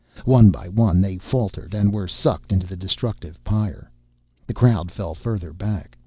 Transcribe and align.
One 0.25 0.49
by 0.49 0.67
one 0.67 0.99
they 0.99 1.19
faltered 1.19 1.75
and 1.75 1.93
were 1.93 2.07
sucked 2.07 2.51
into 2.51 2.65
the 2.65 2.75
destructive 2.75 3.37
pyre. 3.43 3.91
The 4.47 4.53
crowd 4.55 4.89
fell 4.89 5.13
further 5.13 5.53
back. 5.53 5.95